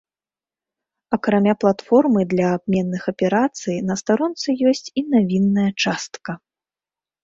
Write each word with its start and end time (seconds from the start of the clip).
Акрамя 1.17 1.53
платформы 1.65 2.25
для 2.33 2.55
абменных 2.57 3.07
аперацый, 3.13 3.77
на 3.93 4.01
старонцы 4.05 4.49
ёсць 4.75 4.87
і 4.89 5.01
навінная 5.15 5.71
частка. 5.83 6.31